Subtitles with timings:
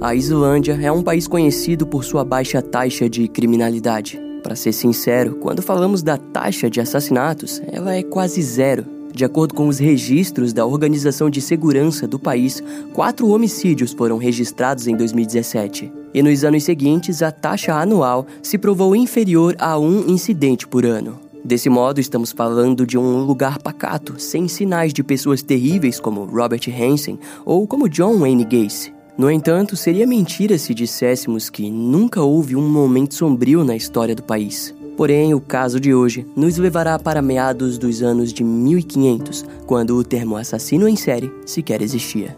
[0.00, 4.18] A Islândia é um país conhecido por sua baixa taxa de criminalidade.
[4.42, 8.86] Para ser sincero, quando falamos da taxa de assassinatos, ela é quase zero.
[9.12, 12.62] De acordo com os registros da Organização de Segurança do país,
[12.94, 15.92] quatro homicídios foram registrados em 2017.
[16.14, 21.20] E nos anos seguintes, a taxa anual se provou inferior a um incidente por ano.
[21.44, 26.62] Desse modo, estamos falando de um lugar pacato, sem sinais de pessoas terríveis como Robert
[26.68, 28.98] Hansen ou como John Wayne Gacy.
[29.18, 34.22] No entanto, seria mentira se disséssemos que nunca houve um momento sombrio na história do
[34.22, 34.74] país.
[34.96, 40.04] Porém, o caso de hoje nos levará para meados dos anos de 1500, quando o
[40.04, 42.36] termo assassino em série sequer existia.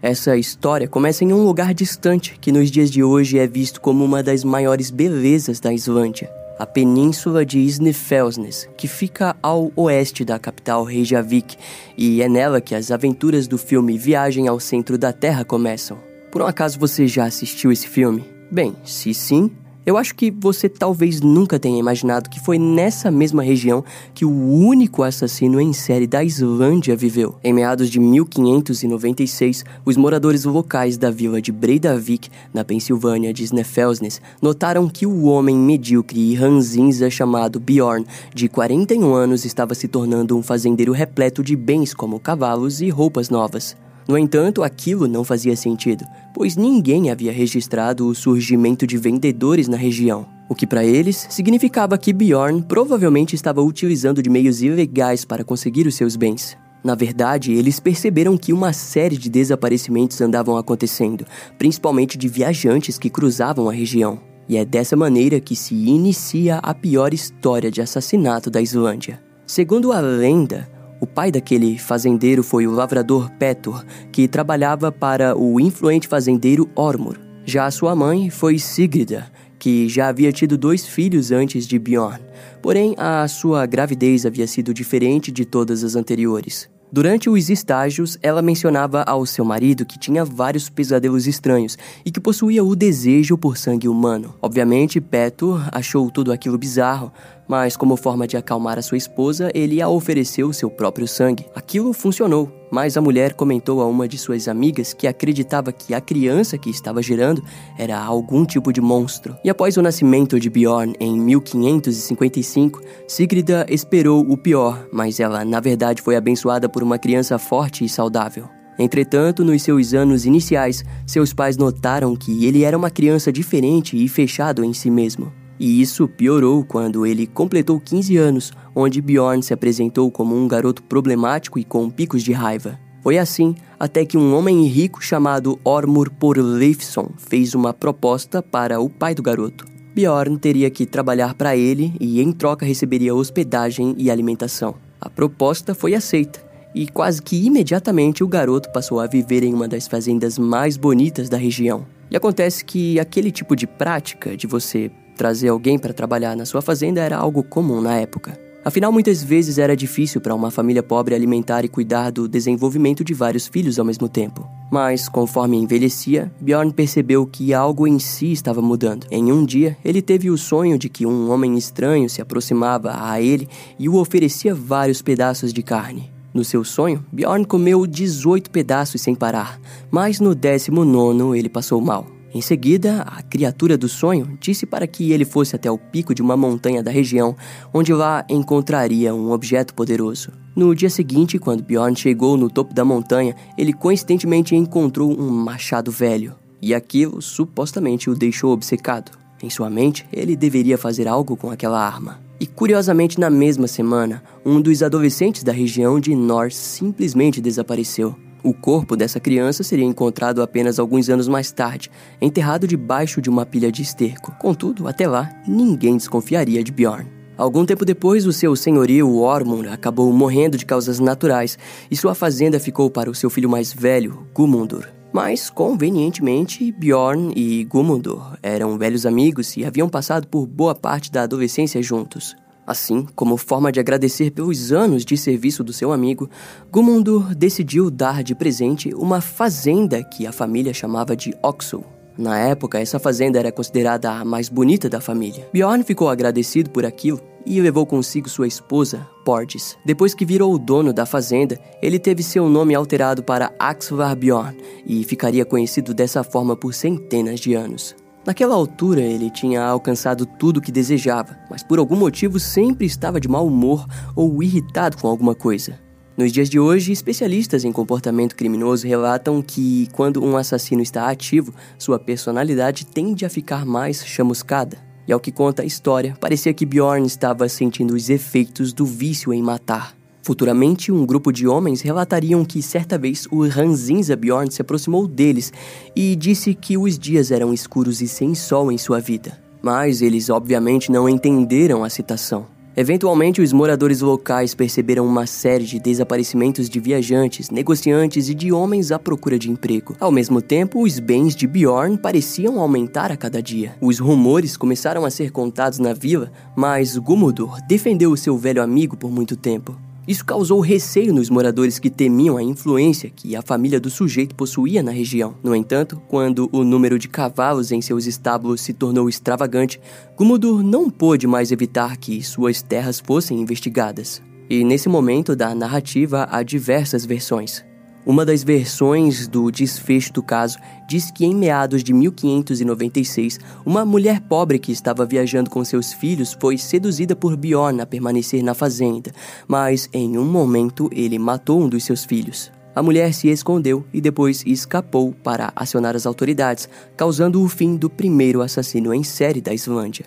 [0.00, 4.04] Essa história começa em um lugar distante que nos dias de hoje é visto como
[4.04, 10.38] uma das maiores belezas da Islândia a península de Snæfellsnes, que fica ao oeste da
[10.38, 11.56] capital Reykjavik,
[11.98, 15.98] e é nela que as aventuras do filme Viagem ao Centro da Terra começam.
[16.30, 18.24] Por um acaso você já assistiu esse filme?
[18.48, 19.50] Bem, se sim,
[19.84, 24.30] eu acho que você talvez nunca tenha imaginado que foi nessa mesma região que o
[24.30, 27.34] único assassino em série da Islândia viveu.
[27.42, 34.20] Em meados de 1596, os moradores locais da vila de Breidavik, na Pensilvânia de Snæfellsnes,
[34.40, 40.36] notaram que o homem medíocre e ranzinza chamado Bjorn, de 41 anos, estava se tornando
[40.36, 43.76] um fazendeiro repleto de bens como cavalos e roupas novas.
[44.08, 49.76] No entanto, aquilo não fazia sentido, pois ninguém havia registrado o surgimento de vendedores na
[49.76, 50.26] região.
[50.48, 55.86] O que para eles significava que Bjorn provavelmente estava utilizando de meios ilegais para conseguir
[55.86, 56.56] os seus bens.
[56.84, 61.24] Na verdade, eles perceberam que uma série de desaparecimentos andavam acontecendo,
[61.56, 64.20] principalmente de viajantes que cruzavam a região.
[64.48, 69.22] E é dessa maneira que se inicia a pior história de assassinato da Islândia.
[69.46, 70.68] Segundo a lenda,
[71.02, 77.18] o pai daquele fazendeiro foi o lavrador Petor, que trabalhava para o influente fazendeiro Ormur.
[77.44, 79.26] Já sua mãe foi Sigrida,
[79.58, 82.20] que já havia tido dois filhos antes de Bjorn,
[82.62, 86.70] porém a sua gravidez havia sido diferente de todas as anteriores.
[86.92, 92.20] Durante os estágios, ela mencionava ao seu marido que tinha vários pesadelos estranhos e que
[92.20, 94.34] possuía o desejo por sangue humano.
[94.42, 97.10] Obviamente, Petor achou tudo aquilo bizarro,
[97.48, 101.46] mas como forma de acalmar a sua esposa, ele a ofereceu seu próprio sangue.
[101.54, 106.00] Aquilo funcionou, mas a mulher comentou a uma de suas amigas que acreditava que a
[106.00, 107.44] criança que estava gerando
[107.78, 109.36] era algum tipo de monstro.
[109.44, 115.60] E após o nascimento de Bjorn em 1555, Sigrida esperou o pior, mas ela na
[115.60, 118.48] verdade foi abençoada por uma criança forte e saudável.
[118.78, 124.08] Entretanto, nos seus anos iniciais, seus pais notaram que ele era uma criança diferente e
[124.08, 125.30] fechado em si mesmo.
[125.62, 130.82] E isso piorou quando ele completou 15 anos, onde Bjorn se apresentou como um garoto
[130.82, 132.80] problemático e com picos de raiva.
[133.00, 138.90] Foi assim até que um homem rico chamado Ormur Porleifsson fez uma proposta para o
[138.90, 139.64] pai do garoto.
[139.94, 144.74] Bjorn teria que trabalhar para ele e em troca receberia hospedagem e alimentação.
[145.00, 146.44] A proposta foi aceita
[146.74, 151.28] e quase que imediatamente o garoto passou a viver em uma das fazendas mais bonitas
[151.28, 151.86] da região.
[152.10, 156.62] E acontece que aquele tipo de prática de você Trazer alguém para trabalhar na sua
[156.62, 158.38] fazenda era algo comum na época.
[158.64, 163.12] Afinal, muitas vezes era difícil para uma família pobre alimentar e cuidar do desenvolvimento de
[163.12, 164.48] vários filhos ao mesmo tempo.
[164.70, 169.06] Mas, conforme envelhecia, Bjorn percebeu que algo em si estava mudando.
[169.10, 173.20] Em um dia, ele teve o sonho de que um homem estranho se aproximava a
[173.20, 173.48] ele
[173.80, 176.12] e o oferecia vários pedaços de carne.
[176.32, 182.06] No seu sonho, Bjorn comeu 18 pedaços sem parar, mas no 19 ele passou mal.
[182.34, 186.22] Em seguida, a criatura do sonho disse para que ele fosse até o pico de
[186.22, 187.36] uma montanha da região,
[187.74, 190.32] onde lá encontraria um objeto poderoso.
[190.56, 195.90] No dia seguinte, quando Bjorn chegou no topo da montanha, ele coincidentemente encontrou um machado
[195.90, 199.12] velho, e aquilo supostamente o deixou obcecado.
[199.42, 202.20] Em sua mente, ele deveria fazer algo com aquela arma.
[202.40, 208.16] E curiosamente, na mesma semana, um dos adolescentes da região de North simplesmente desapareceu.
[208.44, 211.90] O corpo dessa criança seria encontrado apenas alguns anos mais tarde,
[212.20, 214.32] enterrado debaixo de uma pilha de esterco.
[214.40, 217.08] Contudo, até lá, ninguém desconfiaria de Bjorn.
[217.36, 221.56] Algum tempo depois, o seu senhorio Ormund acabou morrendo de causas naturais
[221.90, 224.88] e sua fazenda ficou para o seu filho mais velho, Gumundur.
[225.12, 231.22] Mas, convenientemente, Bjorn e Gumundur eram velhos amigos e haviam passado por boa parte da
[231.22, 232.34] adolescência juntos.
[232.66, 236.30] Assim, como forma de agradecer pelos anos de serviço do seu amigo,
[236.70, 241.84] Gumundur decidiu dar de presente uma fazenda que a família chamava de Oxul.
[242.16, 245.48] Na época, essa fazenda era considerada a mais bonita da família.
[245.52, 249.76] Bjorn ficou agradecido por aquilo e levou consigo sua esposa, Porges.
[249.84, 254.56] Depois que virou o dono da fazenda, ele teve seu nome alterado para Axvar Bjorn
[254.86, 257.96] e ficaria conhecido dessa forma por centenas de anos.
[258.24, 263.20] Naquela altura, ele tinha alcançado tudo o que desejava, mas por algum motivo sempre estava
[263.20, 263.84] de mau humor
[264.14, 265.80] ou irritado com alguma coisa.
[266.16, 271.52] Nos dias de hoje, especialistas em comportamento criminoso relatam que, quando um assassino está ativo,
[271.76, 274.78] sua personalidade tende a ficar mais chamuscada.
[275.08, 279.32] E ao que conta a história, parecia que Bjorn estava sentindo os efeitos do vício
[279.32, 279.96] em matar.
[280.22, 285.52] Futuramente, um grupo de homens relatariam que certa vez o Ranzinza Bjorn se aproximou deles
[285.96, 289.36] e disse que os dias eram escuros e sem sol em sua vida.
[289.60, 292.46] Mas eles obviamente não entenderam a citação.
[292.74, 298.90] Eventualmente, os moradores locais perceberam uma série de desaparecimentos de viajantes, negociantes e de homens
[298.90, 299.94] à procura de emprego.
[300.00, 303.74] Ao mesmo tempo, os bens de Bjorn pareciam aumentar a cada dia.
[303.80, 308.96] Os rumores começaram a ser contados na vila, mas Gumudur defendeu o seu velho amigo
[308.96, 309.76] por muito tempo.
[310.06, 314.82] Isso causou receio nos moradores que temiam a influência que a família do sujeito possuía
[314.82, 315.36] na região.
[315.42, 319.80] No entanto, quando o número de cavalos em seus estábulos se tornou extravagante,
[320.16, 324.20] Gumudur não pôde mais evitar que suas terras fossem investigadas.
[324.50, 327.64] E nesse momento da narrativa há diversas versões.
[328.04, 330.58] Uma das versões do desfecho do caso
[330.88, 336.36] diz que em meados de 1596, uma mulher pobre que estava viajando com seus filhos
[336.40, 339.12] foi seduzida por Bjorn a permanecer na fazenda,
[339.46, 342.50] mas em um momento ele matou um dos seus filhos.
[342.74, 347.88] A mulher se escondeu e depois escapou para acionar as autoridades, causando o fim do
[347.88, 350.06] primeiro assassino em série da Islândia.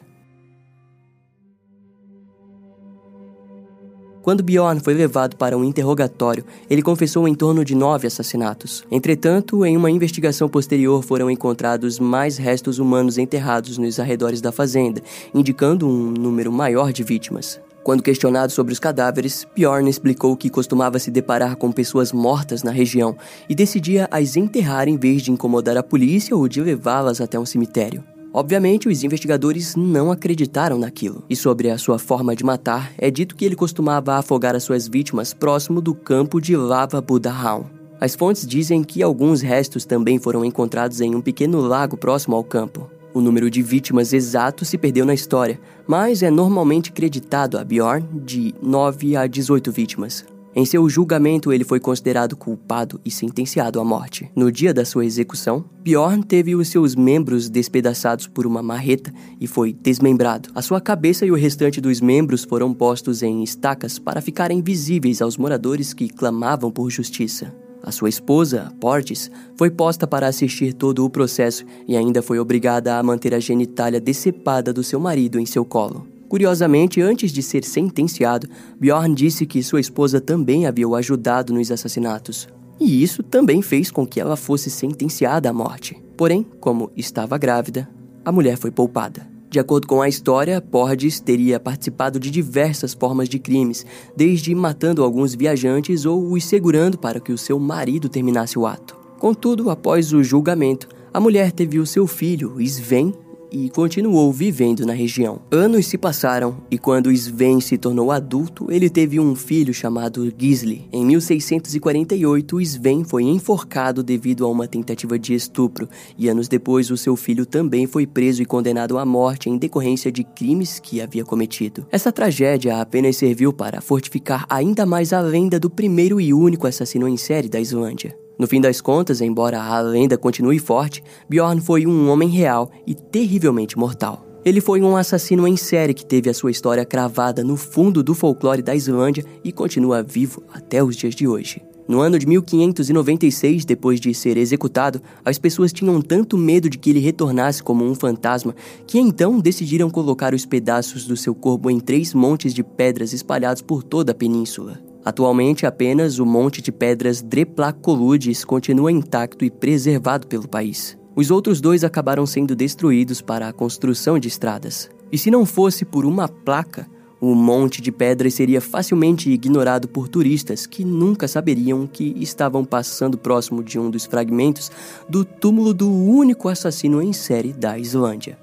[4.25, 8.83] Quando Bjorn foi levado para um interrogatório, ele confessou em torno de nove assassinatos.
[8.89, 14.99] Entretanto, em uma investigação posterior foram encontrados mais restos humanos enterrados nos arredores da fazenda,
[15.31, 17.61] indicando um número maior de vítimas.
[17.83, 22.71] Quando questionado sobre os cadáveres, Bjorn explicou que costumava se deparar com pessoas mortas na
[22.71, 23.15] região
[23.47, 27.45] e decidia as enterrar em vez de incomodar a polícia ou de levá-las até um
[27.45, 28.03] cemitério.
[28.35, 31.23] Obviamente, os investigadores não acreditaram naquilo.
[31.29, 34.89] E sobre a sua forma de matar, é dito que ele costumava afogar as suas
[34.89, 37.63] vítimas próximo do campo de lava Budahaun.
[37.97, 42.43] As fontes dizem que alguns restos também foram encontrados em um pequeno lago próximo ao
[42.43, 42.91] campo.
[43.13, 45.57] O número de vítimas exato se perdeu na história,
[45.87, 50.25] mas é normalmente creditado a Bjorn de 9 a 18 vítimas.
[50.57, 54.31] Em seu julgamento, ele foi considerado culpado e sentenciado à morte.
[54.33, 59.47] No dia da sua execução, Bjorn teve os seus membros despedaçados por uma marreta e
[59.47, 60.47] foi desmembrado.
[60.55, 65.21] A sua cabeça e o restante dos membros foram postos em estacas para ficarem visíveis
[65.21, 67.53] aos moradores que clamavam por justiça.
[67.83, 72.97] A sua esposa, Portes, foi posta para assistir todo o processo e ainda foi obrigada
[72.97, 76.14] a manter a genitália decepada do seu marido em seu colo.
[76.27, 78.47] Curiosamente, antes de ser sentenciado,
[78.79, 82.47] Bjorn disse que sua esposa também havia o ajudado nos assassinatos.
[82.79, 86.01] E isso também fez com que ela fosse sentenciada à morte.
[86.17, 87.89] Porém, como estava grávida,
[88.23, 89.35] a mulher foi poupada.
[89.49, 95.03] De acordo com a história, Porges teria participado de diversas formas de crimes, desde matando
[95.03, 98.97] alguns viajantes ou os segurando para que o seu marido terminasse o ato.
[99.17, 103.13] Contudo, após o julgamento, a mulher teve o seu filho, Sven,
[103.51, 105.41] e continuou vivendo na região.
[105.51, 110.87] Anos se passaram e quando Sven se tornou adulto, ele teve um filho chamado Gisli.
[110.91, 115.87] Em 1648, Sven foi enforcado devido a uma tentativa de estupro
[116.17, 120.11] e anos depois o seu filho também foi preso e condenado à morte em decorrência
[120.11, 121.85] de crimes que havia cometido.
[121.91, 127.07] Essa tragédia apenas serviu para fortificar ainda mais a lenda do primeiro e único assassino
[127.07, 128.24] em série da Islândia.
[128.37, 132.93] No fim das contas, embora a lenda continue forte, Bjorn foi um homem real e
[132.93, 134.25] terrivelmente mortal.
[134.43, 138.13] Ele foi um assassino em série que teve a sua história cravada no fundo do
[138.13, 141.61] folclore da Islândia e continua vivo até os dias de hoje.
[141.87, 146.89] No ano de 1596, depois de ser executado, as pessoas tinham tanto medo de que
[146.89, 148.55] ele retornasse como um fantasma
[148.87, 153.61] que então decidiram colocar os pedaços do seu corpo em três montes de pedras espalhados
[153.61, 154.79] por toda a península.
[155.05, 160.97] Atualmente, apenas o monte de pedras Dreplacoludes continua intacto e preservado pelo país.
[161.15, 164.89] Os outros dois acabaram sendo destruídos para a construção de estradas.
[165.11, 166.89] E se não fosse por uma placa,
[167.21, 173.15] o monte de pedras seria facilmente ignorado por turistas que nunca saberiam que estavam passando
[173.15, 174.71] próximo de um dos fragmentos
[175.07, 178.39] do túmulo do único assassino em série da Islândia.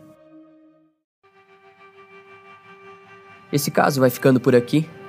[3.53, 4.89] Esse caso vai ficando por aqui.